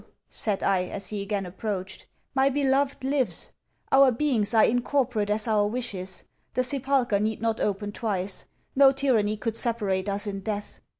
[0.01, 3.51] 'No,' said I, as he again approached, 'my beloved lives.
[3.91, 6.23] Our beings are incorporate as our wishes.
[6.55, 8.47] The sepulchre need not open twice.
[8.75, 10.79] No tyranny could separate us in death.